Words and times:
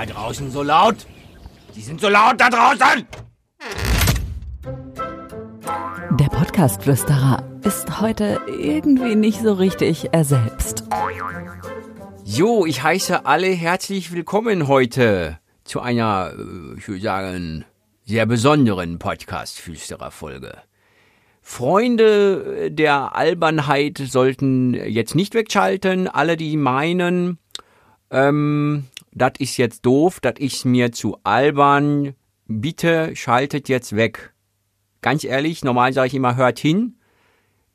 da 0.00 0.06
draußen 0.06 0.50
so 0.50 0.62
laut? 0.62 1.06
Die 1.76 1.82
sind 1.82 2.00
so 2.00 2.08
laut 2.08 2.40
da 2.40 2.48
draußen! 2.48 3.06
Der 6.12 6.28
Podcastflüsterer 6.28 7.44
ist 7.62 8.00
heute 8.00 8.40
irgendwie 8.46 9.14
nicht 9.14 9.40
so 9.42 9.52
richtig 9.52 10.08
er 10.12 10.24
selbst. 10.24 10.84
Jo, 12.24 12.64
ich 12.64 12.82
heiße 12.82 13.26
alle 13.26 13.48
herzlich 13.48 14.10
willkommen 14.12 14.68
heute 14.68 15.38
zu 15.64 15.80
einer, 15.80 16.32
äh, 16.32 16.78
ich 16.78 16.88
würde 16.88 17.02
sagen, 17.02 17.64
sehr 18.06 18.24
besonderen 18.24 18.98
Podcast-Flüsterer-Folge. 18.98 20.62
Freunde 21.42 22.70
der 22.70 23.14
Albernheit 23.16 23.98
sollten 23.98 24.72
jetzt 24.72 25.14
nicht 25.14 25.34
wegschalten. 25.34 26.08
Alle, 26.08 26.36
die 26.36 26.56
meinen, 26.56 27.38
ähm, 28.10 28.84
das 29.12 29.32
ist 29.38 29.56
jetzt 29.56 29.84
doof, 29.86 30.20
das 30.20 30.34
ist 30.38 30.64
mir 30.64 30.92
zu 30.92 31.16
albern, 31.24 32.14
bitte 32.46 33.14
schaltet 33.16 33.68
jetzt 33.68 33.96
weg. 33.96 34.32
Ganz 35.00 35.24
ehrlich, 35.24 35.64
normal 35.64 35.92
sage 35.92 36.08
ich 36.08 36.14
immer, 36.14 36.36
hört 36.36 36.58
hin. 36.58 36.96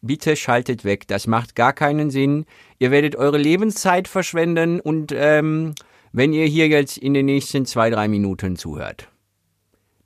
Bitte 0.00 0.36
schaltet 0.36 0.84
weg, 0.84 1.08
das 1.08 1.26
macht 1.26 1.56
gar 1.56 1.72
keinen 1.72 2.10
Sinn. 2.10 2.46
Ihr 2.78 2.90
werdet 2.90 3.16
eure 3.16 3.38
Lebenszeit 3.38 4.06
verschwenden 4.06 4.78
und 4.78 5.12
ähm, 5.12 5.74
wenn 6.12 6.32
ihr 6.32 6.46
hier 6.46 6.68
jetzt 6.68 6.98
in 6.98 7.14
den 7.14 7.26
nächsten 7.26 7.66
zwei, 7.66 7.90
drei 7.90 8.06
Minuten 8.06 8.56
zuhört. 8.56 9.08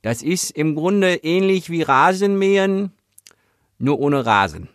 Das 0.00 0.22
ist 0.22 0.50
im 0.50 0.74
Grunde 0.74 1.14
ähnlich 1.16 1.70
wie 1.70 1.82
Rasenmähen, 1.82 2.92
nur 3.78 4.00
ohne 4.00 4.24
Rasen. 4.24 4.68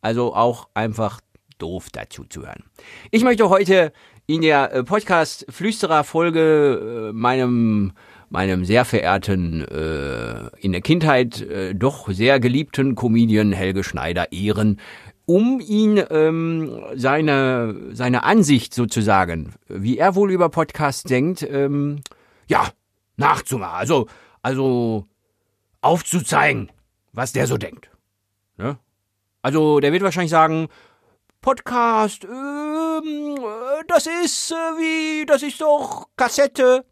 Also 0.00 0.34
auch 0.34 0.68
einfach 0.74 1.20
doof 1.62 1.88
dazu 1.92 2.24
zu 2.24 2.42
hören. 2.42 2.64
Ich 3.12 3.22
möchte 3.22 3.48
heute 3.48 3.92
in 4.26 4.42
der 4.42 4.72
äh, 4.72 4.82
Podcast 4.82 5.46
Flüsterer 5.48 6.02
Folge 6.04 7.10
äh, 7.10 7.12
meinem 7.12 7.92
meinem 8.28 8.64
sehr 8.64 8.84
verehrten 8.84 9.62
äh, 9.62 10.48
in 10.58 10.72
der 10.72 10.80
Kindheit 10.80 11.40
äh, 11.42 11.74
doch 11.74 12.10
sehr 12.10 12.40
geliebten 12.40 12.94
Comedian 12.94 13.52
Helge 13.52 13.84
Schneider 13.84 14.32
ehren, 14.32 14.80
um 15.26 15.60
ihn 15.60 16.02
ähm, 16.10 16.82
seine 16.94 17.76
seine 17.92 18.24
Ansicht 18.24 18.74
sozusagen, 18.74 19.54
wie 19.68 19.98
er 19.98 20.14
wohl 20.16 20.32
über 20.32 20.48
Podcasts 20.48 21.04
denkt, 21.04 21.46
ähm, 21.48 22.00
ja 22.48 22.70
nachzumachen. 23.16 23.78
Also 23.78 24.08
also 24.40 25.06
aufzuzeigen, 25.80 26.72
was 27.12 27.32
der 27.32 27.46
so 27.46 27.56
denkt. 27.56 27.90
Ne? 28.56 28.78
Also 29.42 29.80
der 29.80 29.92
wird 29.92 30.02
wahrscheinlich 30.02 30.30
sagen, 30.30 30.68
Podcast, 31.42 32.22
ähm, 32.22 33.36
das 33.88 34.06
ist 34.06 34.52
äh, 34.52 34.54
wie, 34.54 35.26
das 35.26 35.42
ist 35.42 35.60
doch 35.60 36.06
Kassette, 36.16 36.84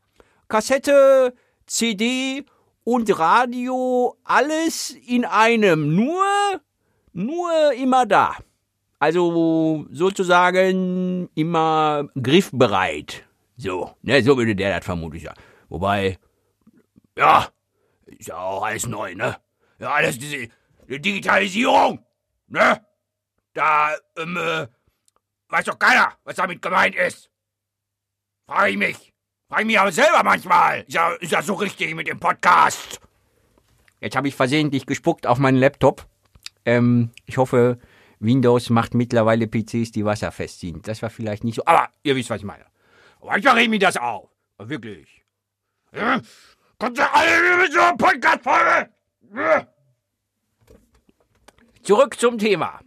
Kassette, 0.48 1.32
CD 1.66 2.44
und 2.82 3.16
Radio, 3.16 4.16
alles 4.24 4.90
in 5.06 5.24
einem, 5.24 5.94
nur, 5.94 6.24
nur 7.12 7.72
immer 7.74 8.06
da. 8.06 8.34
Also 8.98 9.86
sozusagen 9.92 11.30
immer 11.36 12.08
griffbereit. 12.20 13.24
So, 13.56 13.92
ne, 14.02 14.20
so 14.20 14.36
würde 14.36 14.56
der 14.56 14.76
das 14.76 14.84
vermutlich 14.84 15.22
sagen. 15.22 15.40
Wobei, 15.68 16.18
ja, 17.16 17.46
ist 18.06 18.30
ja 18.30 18.36
auch 18.36 18.64
alles 18.64 18.84
neu, 18.88 19.14
ne? 19.14 19.36
Ja, 19.78 19.92
alles 19.92 20.18
diese 20.18 20.48
Digitalisierung, 20.88 22.04
ne? 22.48 22.80
Da, 23.52 23.94
ähm, 24.16 24.36
äh, 24.36 24.66
weiß 25.48 25.64
doch 25.64 25.78
keiner, 25.78 26.12
was 26.24 26.36
damit 26.36 26.62
gemeint 26.62 26.94
ist. 26.94 27.30
Frage 28.46 28.70
ich 28.70 28.76
mich. 28.76 29.12
Frage 29.48 29.62
ich 29.62 29.66
mich 29.66 29.80
aber 29.80 29.92
selber 29.92 30.22
manchmal. 30.22 30.80
Ist 30.82 30.94
ja, 30.94 31.12
ist 31.14 31.32
ja 31.32 31.42
so 31.42 31.54
richtig 31.54 31.94
mit 31.94 32.06
dem 32.06 32.20
Podcast. 32.20 33.00
Jetzt 34.00 34.16
habe 34.16 34.28
ich 34.28 34.34
versehentlich 34.34 34.86
gespuckt 34.86 35.26
auf 35.26 35.38
meinen 35.38 35.58
Laptop. 35.58 36.06
Ähm, 36.64 37.10
ich 37.26 37.36
hoffe, 37.36 37.78
Windows 38.18 38.70
macht 38.70 38.94
mittlerweile 38.94 39.46
PCs, 39.46 39.92
die 39.92 40.04
wasserfest 40.04 40.60
sind. 40.60 40.86
Das 40.86 41.02
war 41.02 41.10
vielleicht 41.10 41.44
nicht 41.44 41.56
so. 41.56 41.64
Aber 41.64 41.88
ihr 42.02 42.14
wisst, 42.16 42.30
was 42.30 42.38
ich 42.38 42.44
meine. 42.44 42.64
Manchmal 43.22 43.54
regt 43.54 43.70
mich 43.70 43.80
das 43.80 43.96
auf. 43.96 44.30
Wirklich. 44.58 45.24
Ja? 45.92 46.20
Kommt 46.78 46.98
ihr 46.98 47.14
alle 47.14 47.56
mit 47.62 47.72
so 47.72 47.80
einer 47.80 47.96
Podcast-Folge? 47.96 48.90
Ja. 49.34 49.66
Zurück 51.82 52.18
zum 52.18 52.38
Thema. 52.38 52.80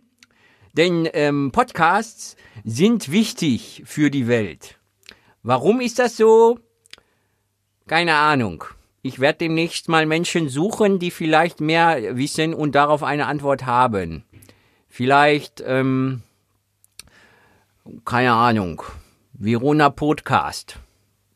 Denn 0.74 1.08
ähm, 1.14 1.52
Podcasts 1.52 2.36
sind 2.64 3.12
wichtig 3.12 3.84
für 3.86 4.10
die 4.10 4.28
Welt. 4.28 4.80
Warum 5.44 5.80
ist 5.80 6.00
das 6.00 6.18
so? 6.18 6.60
Keine 7.86 8.16
Ahnung. 8.16 8.64
Ich 9.04 9.20
werde 9.20 9.40
demnächst 9.40 9.88
mal 9.88 10.06
Menschen 10.08 10.50
suchen, 10.50 10.98
die 10.98 11.12
vielleicht 11.12 11.62
mehr 11.62 12.18
wissen 12.18 12.56
und 12.56 12.74
darauf 12.74 13.04
eine 13.04 13.28
Antwort 13.28 13.66
haben. 13.66 14.24
Vielleicht, 14.88 15.62
ähm, 15.66 16.24
keine 18.06 18.32
Ahnung, 18.32 18.82
Verona 19.34 19.90
Podcast. 19.90 20.80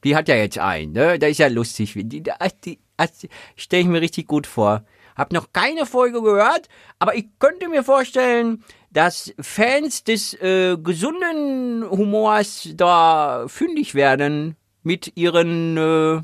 Die 0.03 0.15
hat 0.15 0.29
ja 0.29 0.35
jetzt 0.35 0.57
einen, 0.57 0.93
ne? 0.93 1.19
Da 1.19 1.27
ist 1.27 1.39
ja 1.39 1.47
lustig. 1.47 1.93
Die, 1.93 2.05
die, 2.05 2.23
die, 2.63 2.79
die 2.99 3.29
stelle 3.55 3.81
ich 3.81 3.87
mir 3.89 4.01
richtig 4.01 4.25
gut 4.25 4.47
vor. 4.47 4.83
Hab 5.17 5.33
noch 5.33 5.51
keine 5.51 5.87
Folge 5.87 6.21
gehört, 6.21 6.69
aber 6.99 7.15
ich 7.15 7.25
könnte 7.39 7.67
mir 7.67 7.83
vorstellen, 7.83 8.63
dass 8.91 9.33
Fans 9.41 10.03
des 10.03 10.35
äh, 10.35 10.77
gesunden 10.77 11.89
Humors 11.89 12.69
da 12.75 13.45
fündig 13.47 13.95
werden 13.95 14.55
mit 14.83 15.17
ihren 15.17 15.75
äh, 15.75 16.21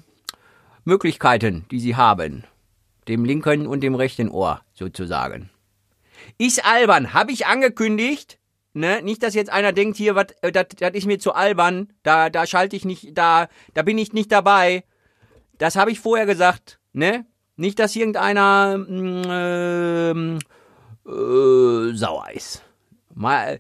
Möglichkeiten, 0.86 1.66
die 1.72 1.80
sie 1.80 1.96
haben. 1.96 2.44
Dem 3.08 3.26
linken 3.26 3.68
und 3.68 3.82
dem 3.82 3.96
rechten 3.96 4.30
Ohr, 4.30 4.62
sozusagen. 4.74 5.50
Ist 6.38 6.64
albern, 6.64 7.14
habe 7.14 7.32
ich 7.32 7.48
angekündigt. 7.48 8.40
Ne? 8.74 9.02
Nicht, 9.02 9.24
dass 9.24 9.34
jetzt 9.34 9.52
einer 9.52 9.74
denkt, 9.74 9.98
hier, 9.98 10.16
was, 10.16 10.28
äh, 10.42 10.52
das 10.52 10.68
ist 10.94 11.06
mir 11.06 11.20
zu 11.20 11.34
albern, 11.34 11.92
da, 12.04 12.30
da 12.30 12.46
schalte 12.46 12.76
ich 12.76 12.86
nicht, 12.86 13.18
da, 13.18 13.48
da 13.74 13.82
bin 13.82 13.98
ich 13.98 14.14
nicht 14.14 14.32
dabei. 14.32 14.84
Das 15.58 15.76
habe 15.76 15.92
ich 15.92 16.00
vorher 16.00 16.26
gesagt, 16.26 16.80
ne? 16.94 17.26
Nicht, 17.56 17.80
dass 17.80 17.96
irgendeiner 17.96 18.78
mm, 18.78 20.40
äh, 21.06 21.10
äh, 21.10 21.96
sauer 21.96 22.32
ist. 22.34 22.64
Mal, 23.14 23.60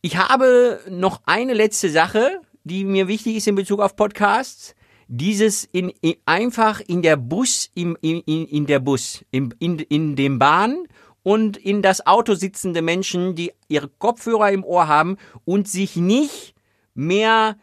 ich 0.00 0.16
habe 0.16 0.80
noch 0.88 1.20
eine 1.26 1.54
letzte 1.54 1.88
Sache, 1.90 2.40
die 2.64 2.84
mir 2.84 3.08
wichtig 3.08 3.36
ist 3.36 3.46
in 3.46 3.54
Bezug 3.54 3.80
auf 3.80 3.94
Podcasts. 3.94 4.74
Dieses 5.06 5.64
in, 5.64 5.90
in 6.00 6.14
einfach 6.24 6.80
in 6.80 7.02
der 7.02 7.16
Bus, 7.16 7.70
im, 7.74 7.96
in, 8.00 8.22
in 8.22 8.66
der 8.66 8.80
Bus, 8.80 9.24
in, 9.30 9.54
in, 9.58 9.78
in 9.78 10.16
dem 10.16 10.38
Bahn 10.38 10.86
und 11.22 11.56
in 11.56 11.82
das 11.82 12.06
Auto 12.06 12.34
sitzende 12.34 12.82
Menschen, 12.82 13.34
die 13.34 13.52
ihre 13.68 13.88
Kopfhörer 13.88 14.50
im 14.50 14.64
Ohr 14.64 14.88
haben 14.88 15.18
und 15.44 15.68
sich 15.68 15.96
nicht 15.96 16.54
mehr 16.94 17.56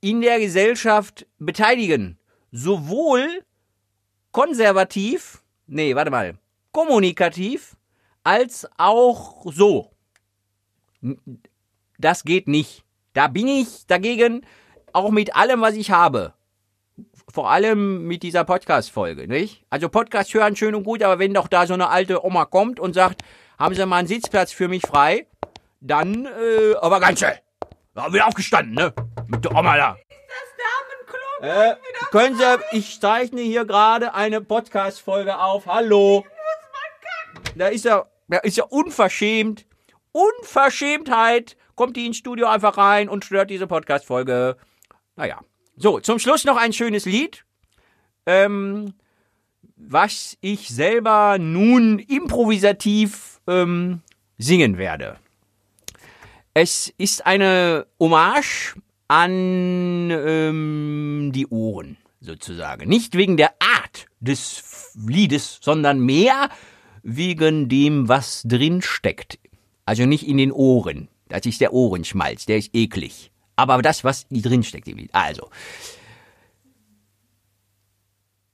in 0.00 0.20
der 0.20 0.38
Gesellschaft 0.38 1.26
beteiligen. 1.38 2.18
Sowohl 2.52 3.42
konservativ, 4.32 5.42
nee, 5.66 5.94
warte 5.94 6.10
mal, 6.10 6.34
kommunikativ, 6.72 7.76
als 8.24 8.68
auch 8.76 9.46
so. 9.52 9.90
Das 11.98 12.24
geht 12.24 12.48
nicht. 12.48 12.84
Da 13.12 13.28
bin 13.28 13.48
ich 13.48 13.86
dagegen, 13.86 14.46
auch 14.92 15.10
mit 15.10 15.34
allem, 15.34 15.60
was 15.60 15.74
ich 15.74 15.90
habe. 15.90 16.34
Vor 17.32 17.50
allem 17.50 18.06
mit 18.06 18.22
dieser 18.22 18.44
Podcast-Folge, 18.44 19.28
nicht? 19.28 19.64
Also 19.70 19.88
Podcast 19.88 20.34
hören 20.34 20.56
schön 20.56 20.74
und 20.74 20.84
gut, 20.84 21.02
aber 21.02 21.18
wenn 21.18 21.32
doch 21.32 21.48
da 21.48 21.66
so 21.66 21.74
eine 21.74 21.88
alte 21.88 22.24
Oma 22.24 22.44
kommt 22.44 22.80
und 22.80 22.94
sagt, 22.94 23.22
haben 23.58 23.74
Sie 23.74 23.86
mal 23.86 23.98
einen 23.98 24.08
Sitzplatz 24.08 24.52
für 24.52 24.68
mich 24.68 24.82
frei, 24.82 25.26
dann, 25.80 26.26
äh, 26.26 26.74
aber 26.80 27.00
ganz 27.00 27.20
schön. 27.20 27.32
Ja, 27.96 28.12
wieder 28.12 28.26
aufgestanden, 28.26 28.74
ne? 28.74 28.92
Mit 29.28 29.44
der 29.44 29.54
Oma 29.54 29.76
da. 29.76 29.96
Äh, 31.40 31.74
können 32.10 32.36
Sie, 32.36 32.42
ich 32.72 33.00
zeichne 33.00 33.40
hier 33.40 33.64
gerade 33.64 34.14
eine 34.14 34.42
Podcast-Folge 34.42 35.38
auf. 35.38 35.66
Hallo. 35.66 36.26
Da 37.56 37.68
ist 37.68 37.86
ja, 37.86 38.04
da 38.28 38.38
ist 38.38 38.58
ja 38.58 38.64
unverschämt. 38.64 39.64
Unverschämtheit. 40.12 41.56
Kommt 41.76 41.96
die 41.96 42.04
ins 42.04 42.18
Studio 42.18 42.46
einfach 42.46 42.76
rein 42.76 43.08
und 43.08 43.24
stört 43.24 43.48
diese 43.48 43.66
Podcast-Folge. 43.66 44.58
Naja. 45.16 45.40
So, 45.76 45.98
zum 46.00 46.18
Schluss 46.18 46.44
noch 46.44 46.58
ein 46.58 46.74
schönes 46.74 47.06
Lied. 47.06 47.46
Ähm, 48.26 48.92
was 49.76 50.36
ich 50.42 50.68
selber 50.68 51.38
nun 51.38 52.00
improvisativ 52.00 53.40
ähm, 53.46 54.02
singen 54.36 54.76
werde. 54.76 55.16
Es 56.52 56.92
ist 56.98 57.24
eine 57.24 57.86
Hommage 57.98 58.74
an 59.10 60.10
ähm, 60.10 60.89
die 61.32 61.46
Ohren 61.46 61.96
sozusagen. 62.20 62.88
Nicht 62.88 63.14
wegen 63.14 63.36
der 63.36 63.54
Art 63.60 64.06
des 64.20 64.92
Liedes, 64.94 65.58
sondern 65.62 66.00
mehr 66.00 66.50
wegen 67.02 67.68
dem, 67.68 68.08
was 68.08 68.42
drin 68.44 68.82
steckt. 68.82 69.38
Also 69.84 70.06
nicht 70.06 70.26
in 70.26 70.36
den 70.36 70.52
Ohren. 70.52 71.08
Das 71.28 71.46
ist 71.46 71.60
der 71.60 71.72
Ohrenschmalz, 71.72 72.46
der 72.46 72.58
ist 72.58 72.74
eklig. 72.74 73.30
Aber 73.56 73.80
das, 73.82 74.04
was 74.04 74.26
drin 74.30 74.62
steckt 74.62 74.88
im 74.88 74.98
Lied. 74.98 75.10
Also, 75.12 75.48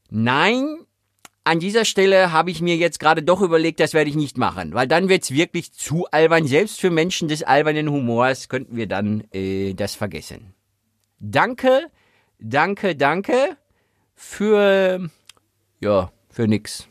Nein, 0.08 0.78
an 1.44 1.60
dieser 1.60 1.84
Stelle 1.84 2.32
habe 2.32 2.50
ich 2.50 2.60
mir 2.60 2.76
jetzt 2.76 3.00
gerade 3.00 3.22
doch 3.22 3.40
überlegt, 3.40 3.80
das 3.80 3.92
werde 3.92 4.10
ich 4.10 4.16
nicht 4.16 4.38
machen, 4.38 4.74
weil 4.74 4.88
dann 4.88 5.08
wird's 5.08 5.30
wirklich 5.30 5.72
zu 5.72 6.06
albern. 6.10 6.46
Selbst 6.46 6.80
für 6.80 6.90
Menschen 6.90 7.28
des 7.28 7.42
albernen 7.42 7.90
Humors 7.90 8.48
könnten 8.48 8.76
wir 8.76 8.86
dann 8.86 9.24
äh, 9.32 9.74
das 9.74 9.94
vergessen. 9.94 10.54
Danke, 11.18 11.90
danke, 12.38 12.96
danke 12.96 13.56
für 14.14 15.10
ja 15.80 16.10
für 16.30 16.48
nix. 16.48 16.88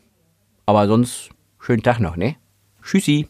Aber 0.66 0.86
sonst 0.86 1.30
schönen 1.60 1.82
Tag 1.82 2.00
noch, 2.00 2.16
ne? 2.16 2.36
Tschüssi. 2.82 3.28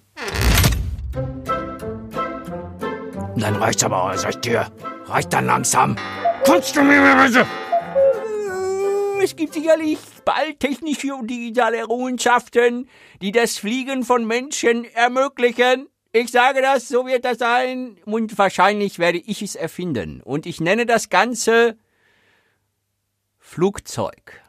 Dann 3.37 3.57
reicht's 3.57 3.85
aber, 3.85 4.17
sag 4.17 4.31
ich 4.31 4.41
dir. 4.41 4.67
Reicht 5.05 5.33
dann 5.33 5.47
langsam. 5.47 5.97
Kannst 6.45 6.75
du 6.75 6.83
mir 6.83 7.01
mal 7.01 7.27
bitte? 7.27 7.47
Es 9.23 9.37
gibt 9.37 9.55
sicherlich 9.55 9.99
bald 10.25 10.61
technische 10.61 11.15
und 11.15 11.29
digitale 11.29 11.79
Errungenschaften, 11.79 12.89
die 13.21 13.33
das 13.33 13.59
Fliegen 13.59 14.05
von 14.05 14.27
Menschen 14.27 14.85
ermöglichen. 14.95 15.89
Ich 16.13 16.31
sage 16.31 16.63
das, 16.63 16.89
so 16.89 17.07
wird 17.07 17.25
das 17.25 17.39
sein. 17.39 17.99
Und 18.05 18.39
wahrscheinlich 18.39 18.99
werde 18.99 19.19
ich 19.19 19.43
es 19.43 19.55
erfinden. 19.55 20.23
Und 20.23 20.47
ich 20.47 20.61
nenne 20.61 20.87
das 20.87 21.09
Ganze 21.09 21.77
Flugzeug. 23.49 24.43